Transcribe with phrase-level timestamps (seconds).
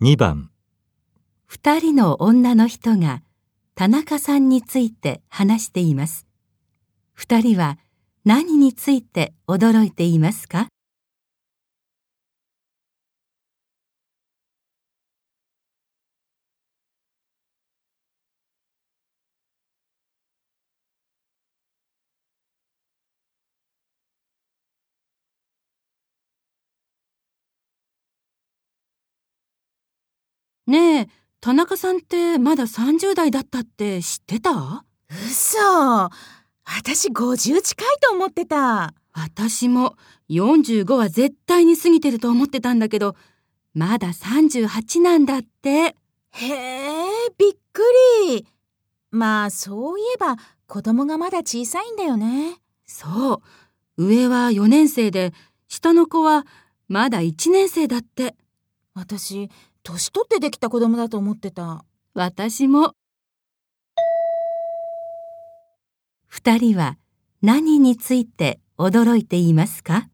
[0.00, 0.48] 2番
[1.50, 3.24] 2人の女の人が
[3.74, 6.24] 田中さんについて話しています。
[7.18, 7.78] 2人は
[8.24, 10.68] 何について驚いていますか？
[30.68, 31.08] ねえ、
[31.40, 34.84] 田中さんってまだ30代だったって知ってた？
[35.10, 35.58] 嘘
[36.62, 38.92] 私50近いと思ってた。
[39.14, 39.96] 私も
[40.28, 43.16] 45は絶対に過ぎてると思ってたんだけど、
[43.72, 45.70] まだ38なんだって。
[45.70, 45.94] へ
[46.42, 47.06] え、
[47.38, 47.82] びっく
[48.26, 48.46] り。
[49.10, 52.58] まあ、そういえば子供がまだ小さいんだよね。
[52.84, 53.42] そ
[53.96, 54.04] う。
[54.04, 55.32] 上は4年生で、
[55.66, 56.46] 下の子は
[56.88, 58.36] まだ1年生だって。
[58.92, 59.48] 私、
[59.88, 61.82] 年取ってできた子供だと思ってた。
[62.12, 62.92] 私も。
[66.26, 66.98] 二人は
[67.40, 70.10] 何について驚いていますか？